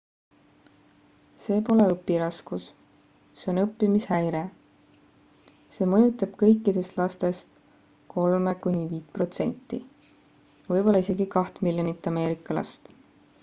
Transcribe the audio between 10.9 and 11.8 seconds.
isegi 2